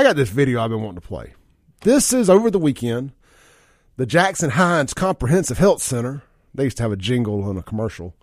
[0.00, 1.34] I got this video I've been wanting to play.
[1.82, 3.12] This is over the weekend.
[3.98, 6.22] The Jackson Hinds Comprehensive Health Center.
[6.54, 8.14] They used to have a jingle and a commercial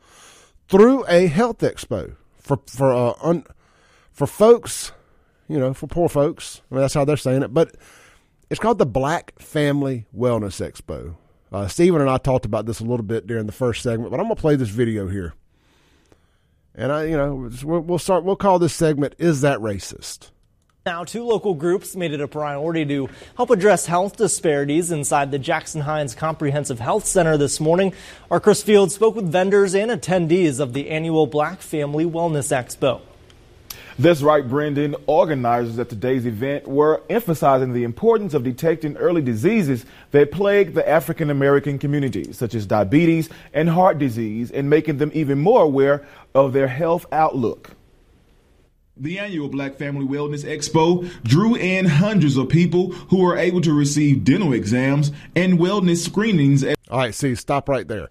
[0.67, 3.45] through a health expo for for uh, un,
[4.11, 4.91] for folks,
[5.47, 6.63] you know, for poor folks.
[6.71, 7.75] I mean, that's how they're saying it, but
[8.49, 11.15] it's called the Black Family Wellness Expo.
[11.51, 14.19] Uh, Stephen and I talked about this a little bit during the first segment, but
[14.19, 15.35] I'm going to play this video here.
[16.73, 18.23] And I, you know, we'll start.
[18.23, 20.31] We'll call this segment "Is That Racist."
[20.87, 25.37] Now, two local groups made it a priority to help address health disparities inside the
[25.37, 27.93] Jackson Hinds Comprehensive Health Center this morning.
[28.31, 33.01] Our Chris Fields spoke with vendors and attendees of the annual Black Family Wellness Expo.
[33.99, 34.95] That's right, Brendan.
[35.07, 40.87] Organizers at today's event were emphasizing the importance of detecting early diseases that plague the
[40.87, 46.07] African American community, such as diabetes and heart disease, and making them even more aware
[46.33, 47.71] of their health outlook.
[48.99, 53.71] The annual Black Family Wellness Expo drew in hundreds of people who were able to
[53.71, 56.63] receive dental exams and wellness screenings.
[56.63, 58.09] All right, see, stop right there.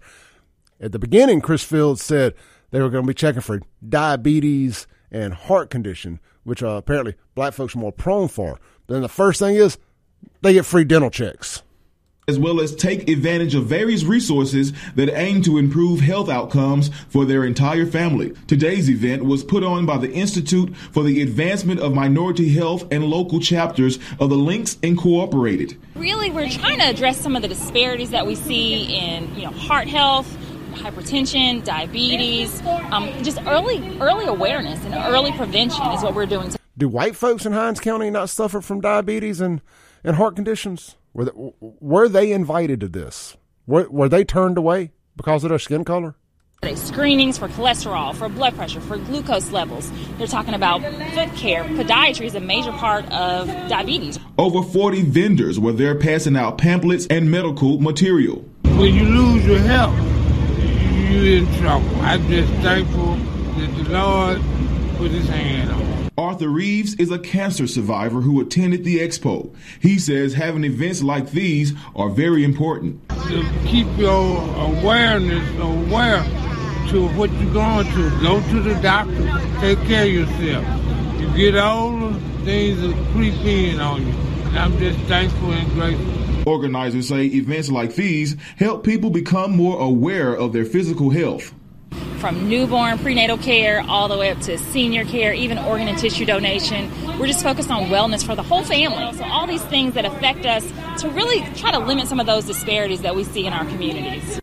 [0.79, 2.35] At the beginning, Chris Fields said
[2.71, 7.53] they were going to be checking for diabetes and heart condition, which uh, apparently black
[7.53, 8.59] folks are more prone for.
[8.87, 9.77] Then the first thing is
[10.41, 11.63] they get free dental checks.
[12.29, 17.23] As well as take advantage of various resources that aim to improve health outcomes for
[17.23, 18.33] their entire family.
[18.47, 23.05] Today's event was put on by the Institute for the Advancement of Minority Health and
[23.05, 25.79] local chapters of the Links Incorporated.
[25.95, 29.51] Really, we're trying to address some of the disparities that we see in you know,
[29.51, 30.27] heart health
[30.73, 36.53] hypertension, diabetes, um, just early early awareness and early prevention is what we're doing.
[36.77, 39.61] Do white folks in Hinds County not suffer from diabetes and,
[40.03, 40.97] and heart conditions?
[41.17, 43.35] Were they, were they invited to this?
[43.65, 46.13] Were, were they turned away because of their skin color?
[46.75, 49.91] Screenings for cholesterol, for blood pressure, for glucose levels.
[50.19, 51.63] They're talking about foot care.
[51.63, 54.19] Podiatry is a major part of diabetes.
[54.37, 58.45] Over 40 vendors were there passing out pamphlets and medical material.
[58.63, 59.97] When you lose your health,
[61.09, 61.95] you're in trouble.
[62.01, 64.41] I'm just thankful that the Lord
[64.97, 65.86] put his hand on
[66.19, 69.53] Arthur Reeves is a cancer survivor who attended the expo.
[69.79, 73.07] He says having events like these are very important.
[73.09, 76.23] To keep your awareness aware
[76.89, 78.09] to what you're going to.
[78.19, 79.13] Go to the doctor.
[79.59, 81.21] Take care of yourself.
[81.21, 84.13] You get older, things will creep in on you.
[84.13, 86.49] And I'm just thankful and grateful.
[86.49, 91.53] Organizers say events like these help people become more aware of their physical health.
[92.17, 96.25] From newborn prenatal care all the way up to senior care, even organ and tissue
[96.25, 96.91] donation.
[97.19, 99.17] We're just focused on wellness for the whole family.
[99.17, 100.63] So, all these things that affect us
[101.01, 104.41] to really try to limit some of those disparities that we see in our communities.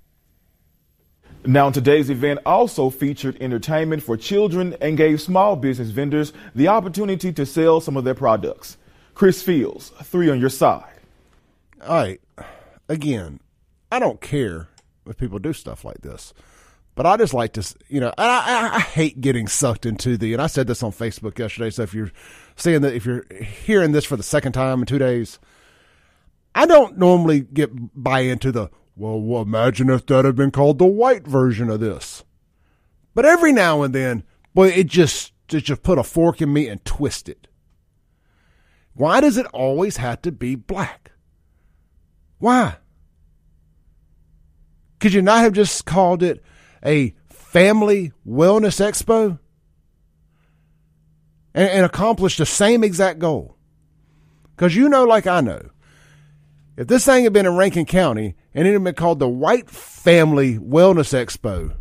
[1.47, 7.33] Now, today's event also featured entertainment for children and gave small business vendors the opportunity
[7.35, 8.79] to sell some of their products.
[9.15, 10.95] Chris Fields, three on your side
[11.87, 12.21] all right,
[12.89, 13.41] again,
[13.93, 14.69] I don't care
[15.07, 16.33] if people do stuff like this,
[16.95, 20.33] but I just like to, you know, I, I, I hate getting sucked into the,
[20.33, 21.71] and I said this on Facebook yesterday.
[21.71, 22.13] So if you're
[22.57, 25.39] seeing that, if you're hearing this for the second time in two days,
[26.55, 30.79] I don't normally get buy into the, well, well, imagine if that had been called
[30.79, 32.23] the white version of this.
[33.13, 34.23] But every now and then,
[34.55, 37.49] boy, it just, it just put a fork in me and twist it.
[38.95, 41.11] Why does it always have to be black?
[42.39, 42.77] Why?
[45.01, 46.43] Could you not have just called it
[46.85, 49.39] a family wellness expo
[51.55, 53.57] and, and accomplished the same exact goal?
[54.57, 55.71] Because you know, like I know,
[56.77, 59.71] if this thing had been in Rankin County and it had been called the White
[59.71, 61.77] Family Wellness Expo,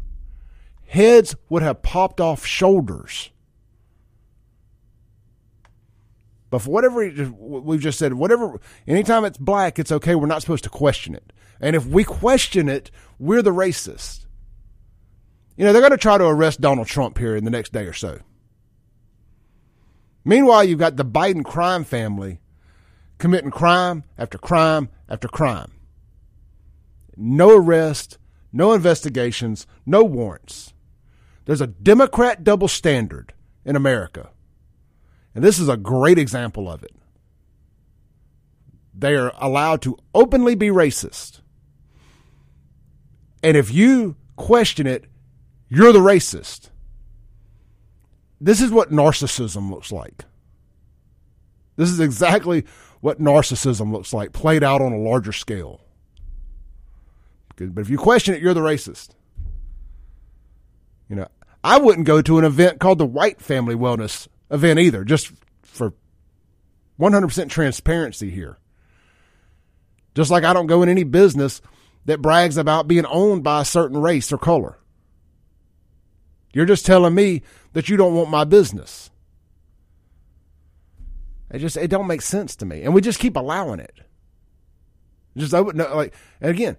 [0.87, 3.31] heads would have popped off shoulders.
[6.51, 7.09] But for whatever
[7.39, 10.13] we've just said, whatever, anytime it's black, it's okay.
[10.13, 11.33] We're not supposed to question it.
[11.59, 14.22] And if we question it, we're the racist.
[15.55, 17.85] You know, they're going to try to arrest Donald Trump here in the next day
[17.85, 18.19] or so.
[20.25, 22.39] Meanwhile, you've got the Biden crime family
[23.17, 25.71] committing crime after crime after crime.
[27.15, 28.17] No arrest,
[28.51, 30.73] no investigations, no warrants.
[31.45, 33.33] There's a Democrat double standard
[33.65, 34.29] in America.
[35.35, 36.95] And this is a great example of it.
[38.93, 41.41] They are allowed to openly be racist.
[43.41, 45.05] And if you question it,
[45.73, 46.69] you're the racist.
[48.39, 50.25] This is what narcissism looks like.
[51.77, 52.65] This is exactly
[53.01, 55.81] what narcissism looks like, played out on a larger scale.
[57.55, 59.09] But if you question it, you're the racist.
[61.09, 61.27] You know,
[61.63, 65.31] I wouldn't go to an event called the White Family Wellness event either, just
[65.63, 65.95] for
[66.99, 68.59] 100% transparency here.
[70.13, 71.61] Just like I don't go in any business
[72.05, 74.77] that brags about being owned by a certain race or color.
[76.53, 77.41] You're just telling me
[77.73, 79.09] that you don't want my business.
[81.51, 83.99] It just it don't make sense to me, and we just keep allowing it.
[85.35, 86.77] Just I wouldn't like, and again,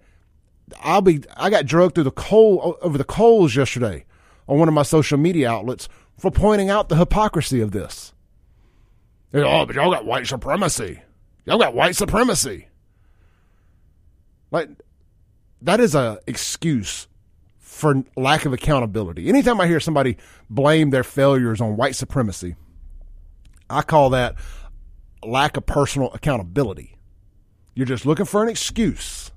[0.81, 1.23] I'll be.
[1.37, 4.05] I got drugged through the coal over the coals yesterday
[4.49, 5.89] on one of my social media outlets
[6.19, 8.13] for pointing out the hypocrisy of this.
[9.31, 11.03] They're, oh, but y'all got white supremacy.
[11.45, 12.69] Y'all got white supremacy.
[14.51, 14.71] Like
[15.63, 17.09] that is a excuse
[17.75, 19.29] for lack of accountability.
[19.29, 20.17] Anytime I hear somebody
[20.49, 22.55] blame their failures on white supremacy,
[23.69, 24.37] I call that
[25.25, 26.97] lack of personal accountability.
[27.75, 29.33] You're just looking for an excuse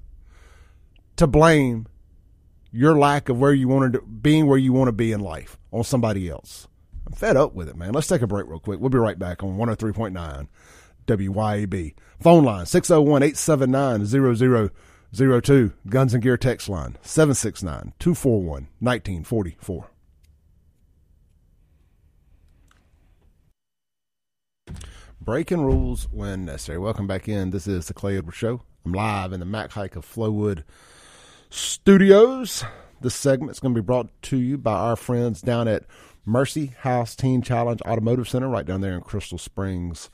[1.15, 1.87] to blame
[2.71, 5.57] your lack of where you wanted to being where you want to be in life
[5.71, 6.67] on somebody else.
[7.07, 7.93] I'm fed up with it, man.
[7.93, 8.79] Let's take a break real quick.
[8.79, 10.47] We'll be right back on 103.9
[11.07, 11.95] WYAB.
[12.19, 14.01] Phone line 601 879
[15.15, 15.71] 02.
[15.89, 19.89] Guns and Gear text line 769 241 1944.
[25.21, 26.77] Breaking rules when necessary.
[26.77, 27.49] Welcome back in.
[27.49, 28.61] This is the Clay Edwards Show.
[28.85, 30.63] I'm live in the Mac Haik of Flowood
[31.49, 32.63] Studios.
[33.01, 35.83] This segment is going to be brought to you by our friends down at
[36.25, 40.09] Mercy House Teen Challenge Automotive Center, right down there in Crystal Springs,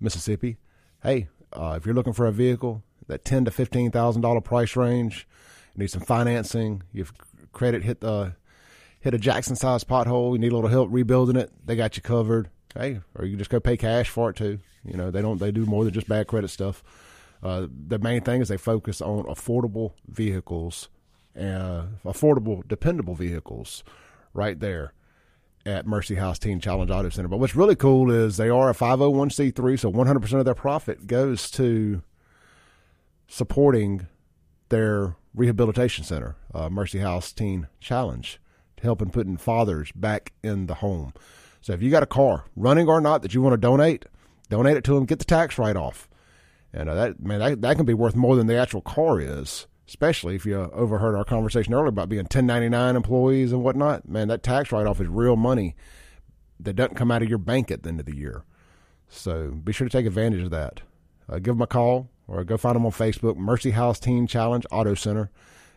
[0.00, 0.56] Mississippi.
[1.02, 4.76] Hey, uh, if you're looking for a vehicle, that ten to fifteen thousand dollar price
[4.76, 5.26] range.
[5.74, 6.82] You need some financing.
[6.92, 7.12] You've
[7.52, 8.34] credit hit the
[9.00, 10.32] hit a Jackson sized pothole.
[10.32, 11.50] You need a little help rebuilding it.
[11.64, 12.50] They got you covered.
[12.74, 14.58] Hey, or you can just go pay cash for it too.
[14.84, 15.38] You know they don't.
[15.38, 16.82] They do more than just bad credit stuff.
[17.42, 20.88] Uh, the main thing is they focus on affordable vehicles,
[21.38, 23.84] uh, affordable, dependable vehicles,
[24.32, 24.92] right there
[25.66, 27.28] at Mercy House Teen Challenge Auto Center.
[27.28, 31.50] But what's really cool is they are a 501c3, so 100% of their profit goes
[31.52, 32.02] to
[33.28, 34.06] supporting
[34.68, 38.40] their rehabilitation center, uh, Mercy House Teen Challenge,
[38.76, 41.12] to helping putting fathers back in the home.
[41.60, 44.06] So if you got a car, running or not, that you want to donate,
[44.48, 45.04] donate it to them.
[45.04, 46.08] Get the tax write off,
[46.72, 49.66] and uh, that man that, that can be worth more than the actual car is.
[49.88, 54.08] Especially if you uh, overheard our conversation earlier about being 1099 employees and whatnot.
[54.08, 55.76] Man, that tax write off is real money
[56.58, 58.44] that doesn't come out of your bank at the end of the year.
[59.08, 60.80] So be sure to take advantage of that.
[61.28, 64.66] Uh, give them a call, or go find them on Facebook, Mercy House Teen Challenge
[64.70, 65.30] Auto Center.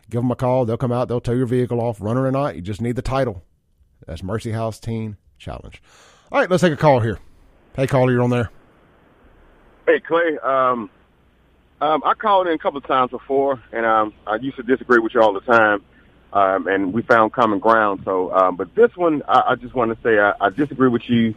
[0.08, 0.64] Give them a call.
[0.64, 1.08] They'll come out.
[1.08, 2.56] They'll tow your vehicle off, runner or not.
[2.56, 3.44] You just need the title.
[4.06, 5.80] That's Mercy House Teen Challenge.
[6.32, 7.18] All right, let's take a call here.
[7.74, 8.50] Hey, caller, you're on there.
[9.86, 10.38] Hey, Clay.
[10.42, 10.90] Um,
[11.80, 14.98] um, I called in a couple of times before, and um, I used to disagree
[14.98, 15.82] with you all the time,
[16.32, 18.02] um, and we found common ground.
[18.04, 21.08] So, um, but this one, I, I just want to say I, I disagree with
[21.08, 21.34] you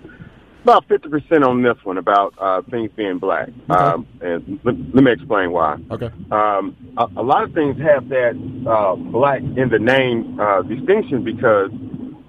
[0.63, 3.49] about 50% on this one about uh, things being black.
[3.69, 3.73] Okay.
[3.73, 5.77] Um, and let, let, me explain why.
[5.91, 6.09] Okay.
[6.31, 8.33] Um, a, a, lot of things have that
[8.67, 11.69] uh, black in the name uh, distinction because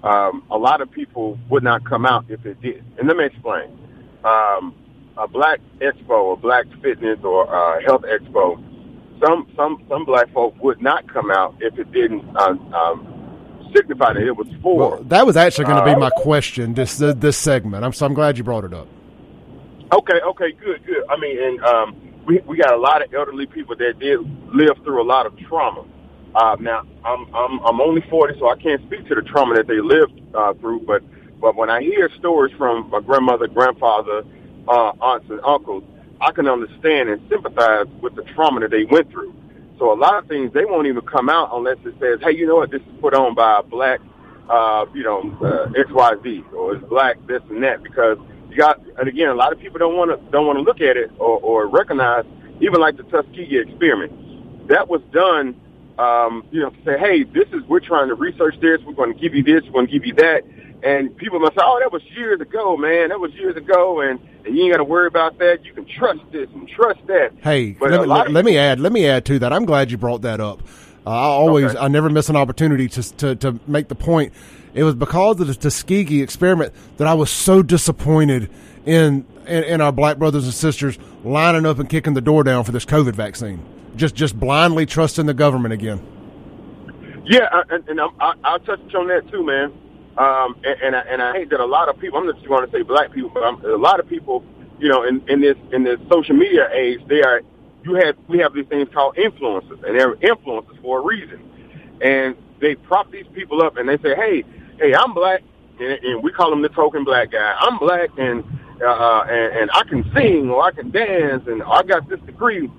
[0.03, 2.83] um, a lot of people would not come out if it did.
[2.99, 3.71] And let me explain.
[4.23, 4.75] Um,
[5.17, 8.61] a black expo, a black fitness or uh, health expo,
[9.23, 12.25] some some some black folk would not come out if it didn't
[13.75, 14.77] signify that it was for.
[14.91, 16.73] Well, that was actually going to be uh, my question.
[16.73, 17.83] This this segment.
[17.83, 18.87] I'm so I'm glad you brought it up.
[19.93, 21.03] Okay, okay, good, good.
[21.09, 21.95] I mean, and um,
[22.25, 24.19] we we got a lot of elderly people that did
[24.53, 25.85] live through a lot of trauma.
[26.35, 29.67] Uh, now, I'm I'm I'm only 40, so I can't speak to the trauma that
[29.67, 30.81] they lived uh, through.
[30.81, 31.03] But
[31.39, 34.23] but when I hear stories from my grandmother, grandfather,
[34.67, 35.83] uh, aunts, and uncles,
[36.19, 39.33] I can understand and sympathize with the trauma that they went through.
[39.77, 42.47] So a lot of things they won't even come out unless it says, "Hey, you
[42.47, 42.71] know what?
[42.71, 43.99] This is put on by a black,
[44.49, 48.17] uh, you know, uh, X Y Z, or it's black this and that." Because
[48.49, 50.81] you got, and again, a lot of people don't want to don't want to look
[50.81, 52.25] at it or, or recognize,
[52.61, 55.55] even like the Tuskegee experiment, that was done.
[55.97, 58.81] Um, you know, to say, "Hey, this is we're trying to research this.
[58.85, 59.63] We're going to give you this.
[59.65, 60.43] We're going to give you that."
[60.83, 63.09] And people must say, "Oh, that was years ago, man.
[63.09, 65.63] That was years ago," and, you ain't got to worry about that.
[65.63, 67.31] You can trust this and trust that.
[67.43, 68.79] Hey, but let, me, let, let me add.
[68.79, 69.51] Let me add to that.
[69.53, 70.61] I'm glad you brought that up.
[71.05, 71.79] Uh, I always, okay.
[71.79, 74.33] I never miss an opportunity to, to to make the point.
[74.73, 78.49] It was because of the Tuskegee experiment that I was so disappointed
[78.85, 82.63] in, in in our black brothers and sisters lining up and kicking the door down
[82.63, 83.63] for this COVID vaccine.
[83.95, 86.05] Just just blindly trusting the government again.
[87.25, 89.73] Yeah, and, and I, I'll touch on that too, man.
[90.17, 92.47] Um, and, and, I, and I hate that a lot of people, I'm not just
[92.47, 94.43] going to say black people, but I'm, a lot of people,
[94.79, 97.41] you know, in, in this, in this social media age, they are,
[97.83, 101.41] you have, we have these things called influencers and they're influencers for a reason.
[102.01, 104.43] And they prop these people up and they say, Hey,
[104.79, 105.41] hey, I'm black.
[105.79, 107.55] And, and we call them the token black guy.
[107.59, 108.43] I'm black and,
[108.81, 112.71] uh, and, and I can sing or I can dance and I got this degree.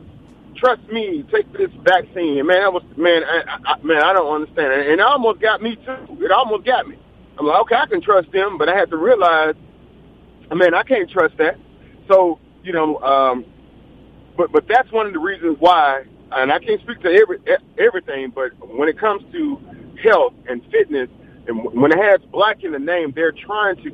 [0.56, 2.46] Trust me, take this vaccine.
[2.46, 5.76] Man, that was man, I, I, man, I don't understand, and it almost got me
[5.76, 6.18] too.
[6.24, 6.96] It almost got me.
[7.38, 9.54] I'm like, okay, I can trust them, but I had to realize,
[10.52, 11.58] man, I can't trust that.
[12.08, 13.44] So you know, um,
[14.36, 17.38] but but that's one of the reasons why, and I can't speak to every
[17.78, 19.58] everything, but when it comes to
[20.02, 21.08] health and fitness,
[21.48, 23.90] and when it has black in the name, they're trying to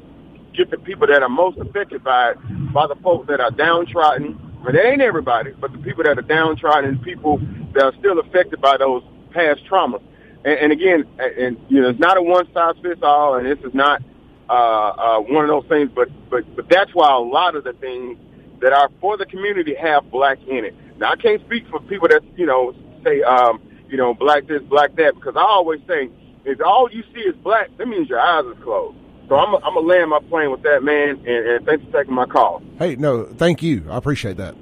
[0.57, 2.39] get the people that are most affected by it,
[2.73, 4.39] by the folks that are downtrodden.
[4.65, 7.41] But it ain't everybody, but the people that are downtrodden people
[7.75, 10.03] that are still affected by those past traumas.
[10.45, 13.59] And, and again, and you know, it's not a one size fits all, and this
[13.65, 14.03] is not
[14.49, 15.91] uh, uh, one of those things.
[15.95, 18.19] But but but that's why a lot of the things
[18.61, 20.75] that are for the community have black in it.
[20.99, 24.63] Now I can't speak for people that you know say um, you know black this,
[24.63, 26.11] black that, because I always say
[26.45, 28.97] if all you see is black, that means your eyes are closed.
[29.29, 32.15] So I'm I'm gonna land my plane with that man, and, and thanks for taking
[32.15, 32.63] my call.
[32.79, 33.85] Hey, no, thank you.
[33.89, 34.57] I appreciate that.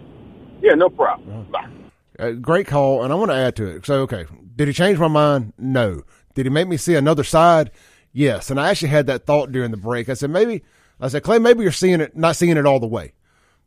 [0.62, 1.46] Yeah, no problem.
[1.50, 1.68] Bye.
[2.40, 3.86] Great call, and I want to add to it.
[3.86, 5.52] So, okay, did he change my mind?
[5.58, 6.02] No.
[6.34, 7.70] Did he make me see another side?
[8.12, 8.50] Yes.
[8.50, 10.08] And I actually had that thought during the break.
[10.08, 10.62] I said maybe
[11.00, 13.14] I said Clay, maybe you're seeing it, not seeing it all the way.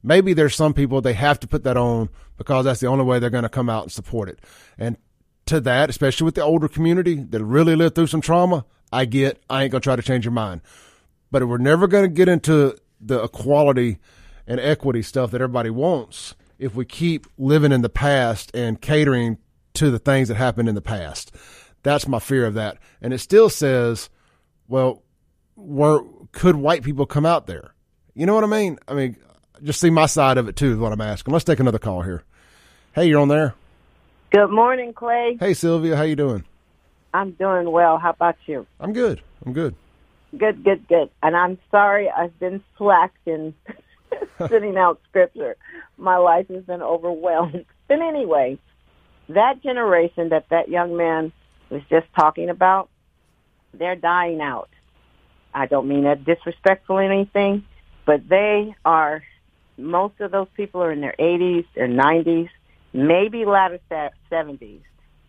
[0.04, 3.20] Maybe there's some people they have to put that on because that's the only way
[3.20, 4.40] they're going to come out and support it.
[4.78, 4.98] And
[5.46, 9.42] to that, especially with the older community that really lived through some trauma, I get.
[9.50, 10.62] I ain't gonna try to change your mind,
[11.32, 13.98] but we're never going to get into the equality
[14.46, 19.38] and equity stuff that everybody wants if we keep living in the past and catering
[19.74, 21.36] to the things that happened in the past.
[21.84, 22.78] That's my fear of that.
[23.02, 24.10] And it still says,
[24.68, 25.04] well,
[25.56, 26.00] where
[26.32, 27.74] could white people come out there?
[28.16, 28.80] You know what I mean?
[28.88, 29.18] I mean,
[29.62, 31.34] just see my side of it too, is what I'm asking.
[31.34, 32.24] Let's take another call here.
[32.94, 33.56] Hey, you're on there.
[34.32, 35.38] Good morning, Clay.
[35.40, 36.46] Hey, Sylvia, how you doing?
[37.14, 37.98] I'm doing well.
[37.98, 38.66] How about you?
[38.80, 39.22] I'm good.
[39.46, 39.76] I'm good.
[40.38, 41.10] Good, good, good.
[41.22, 43.28] And I'm sorry I've been slacked
[44.40, 45.56] in sitting out scripture.
[45.98, 47.66] My life has been overwhelmed.
[47.86, 48.58] But anyway,
[49.28, 51.34] that generation that that young man
[51.70, 52.90] was just talking about,
[53.74, 54.70] they're dying out.
[55.54, 57.66] I don't mean that disrespectful or anything,
[58.06, 59.22] but they are,
[59.78, 62.50] most of those people are in their 80s, their 90s,
[62.94, 64.82] maybe latter 70s.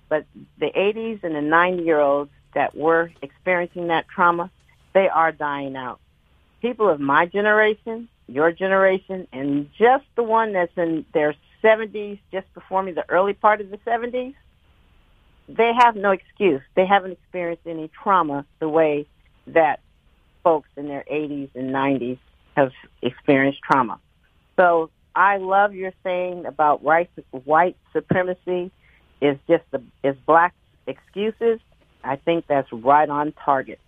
[0.09, 0.27] But
[0.59, 4.51] the 80s and the 90 year olds that were experiencing that trauma,
[4.93, 6.01] they are dying out.
[6.63, 12.53] People of my generation, your generation, and just the one that's in their 70s, just
[12.55, 14.35] before me, the early part of the 70s,
[15.49, 16.63] they have no excuse.
[16.75, 19.07] They haven't experienced any trauma the way
[19.49, 19.81] that
[20.43, 22.19] folks in their 80s and 90s
[22.57, 23.99] have experienced trauma.
[24.57, 28.71] So I love your saying about white, white supremacy
[29.21, 30.55] is just the is black
[30.87, 31.61] excuses.
[32.03, 33.81] I think that's right on target.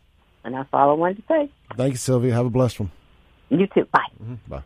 [0.45, 1.50] And that's all I wanted to say.
[1.76, 2.33] Thank you, Sylvia.
[2.33, 2.90] Have a blessed one.
[3.49, 3.87] You too.
[3.93, 4.00] Bye.
[4.23, 4.35] Mm-hmm.
[4.49, 4.62] Bye.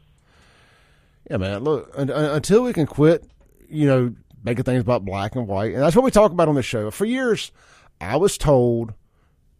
[1.30, 1.62] Yeah, man.
[1.62, 3.25] Look, until we can quit,
[3.68, 6.54] you know, making things about black and white, and that's what we talk about on
[6.54, 6.90] the show.
[6.90, 7.52] For years,
[8.00, 8.94] I was told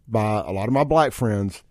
[0.09, 1.63] by a lot of my black friends,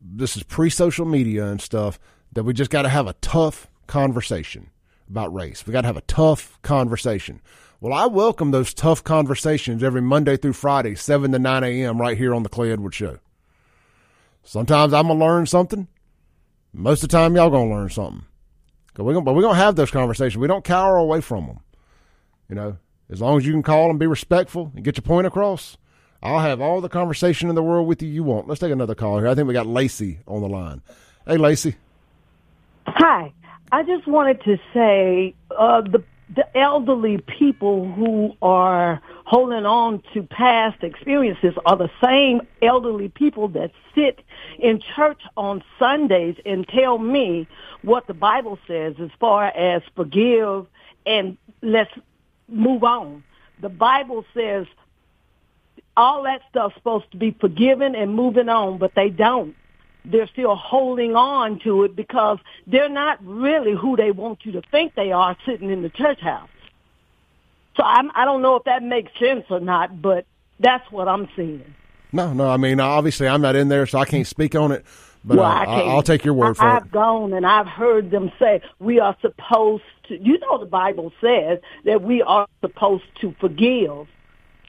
[0.00, 1.98] this is pre-social media and stuff,
[2.32, 4.70] that we just got to have a tough conversation
[5.10, 5.66] about race.
[5.66, 7.40] We got to have a tough conversation.
[7.80, 12.16] Well, I welcome those tough conversations every Monday through Friday, 7 to 9 a.m., right
[12.16, 13.18] here on the Clay Edwards Show.
[14.42, 15.88] Sometimes I'm going to learn something.
[16.78, 18.22] Most of the time, y'all to learn something.
[18.98, 20.36] We're gonna, but we're to have those conversations.
[20.36, 21.60] We don't cower away from them.
[22.50, 22.76] You know,
[23.10, 25.78] as long as you can call and be respectful and get your point across,
[26.22, 28.46] I'll have all the conversation in the world with you you want.
[28.46, 29.28] Let's take another call here.
[29.28, 30.82] I think we got Lacey on the line.
[31.26, 31.76] Hey, Lacey.
[32.86, 33.32] Hi.
[33.72, 36.04] I just wanted to say uh, the
[36.34, 43.48] the elderly people who are holding on to past experiences are the same elderly people
[43.48, 44.20] that sit
[44.60, 47.48] in church on Sundays and tell me
[47.82, 50.66] what the Bible says as far as forgive
[51.04, 51.90] and let's
[52.48, 53.24] move on.
[53.60, 54.66] The Bible says
[55.96, 59.56] all that stuff's supposed to be forgiven and moving on, but they don't
[60.08, 64.62] they're still holding on to it because they're not really who they want you to
[64.70, 66.48] think they are sitting in the church house.
[67.76, 70.26] So I'm, I don't know if that makes sense or not, but
[70.60, 71.74] that's what I'm seeing.
[72.12, 72.48] No, no.
[72.48, 74.84] I mean, obviously, I'm not in there, so I can't speak on it.
[75.24, 76.76] But well, I uh, will take your word for I, it.
[76.76, 80.16] I've gone and I've heard them say we are supposed to.
[80.16, 84.06] You know, the Bible says that we are supposed to forgive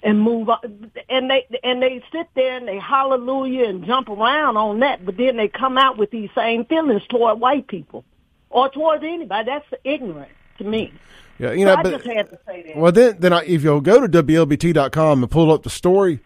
[0.01, 0.91] and move on.
[1.09, 5.15] And they and they sit there and they hallelujah and jump around on that, but
[5.17, 8.03] then they come out with these same feelings toward white people
[8.49, 9.45] or towards anybody.
[9.45, 10.91] That's ignorant to me.
[11.39, 12.77] Yeah, you know, so but, just had to say that.
[12.77, 16.19] Well, then, then I, if you'll go to WLBT.com and pull up the story,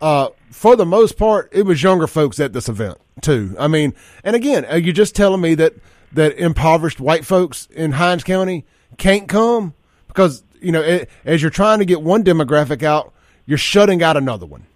[0.00, 3.54] uh, for the most part, it was younger folks at this event too.
[3.58, 5.74] I mean, and again, are you just telling me that
[6.12, 8.64] that impoverished white folks in Hinds County
[8.98, 9.74] can't come
[10.08, 13.12] because you know it, as you're trying to get one demographic out,
[13.46, 14.66] you're shutting out another one.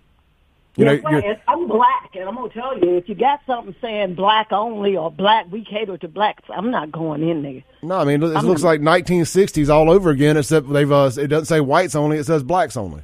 [0.79, 4.53] You know, I'm black, and I'm gonna tell you, if you got something saying black
[4.53, 6.45] only or black, we cater to blacks.
[6.55, 7.63] I'm not going in there.
[7.83, 11.11] no, I mean it I'm looks not- like 1960s all over again, except they've uh,
[11.19, 13.03] it doesn't say whites only, it says blacks only.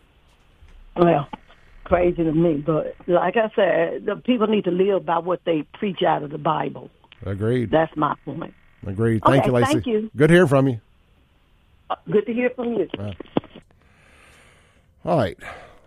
[0.97, 1.29] Well,
[1.83, 5.63] crazy to me, but like I said, the people need to live by what they
[5.75, 6.91] preach out of the Bible.
[7.27, 7.73] Agreed.
[7.73, 8.55] That's my point.
[8.87, 9.23] Agreed.
[9.27, 9.73] Thank Okay, you, Lacey.
[9.73, 10.11] thank you.
[10.17, 10.81] Good hearing from you.
[11.91, 12.89] Uh, Good to hear from you.
[15.05, 15.37] All right.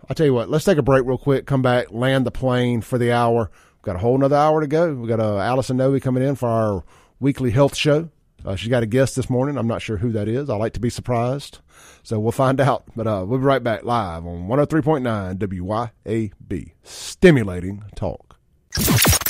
[0.08, 2.80] I'll tell you what, let's take a break real quick, come back, land the plane
[2.80, 3.50] for the hour.
[3.76, 4.94] We've got a whole another hour to go.
[4.94, 6.84] We've got uh, Allison Noe coming in for our
[7.20, 8.08] weekly health show.
[8.44, 9.58] Uh, she's got a guest this morning.
[9.58, 10.48] I'm not sure who that is.
[10.48, 11.58] I like to be surprised.
[12.02, 12.84] So we'll find out.
[12.96, 16.72] But uh, we'll be right back live on 103.9 WYAB.
[16.82, 18.36] Stimulating talk.